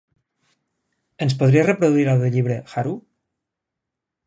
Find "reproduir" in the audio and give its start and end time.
1.67-2.07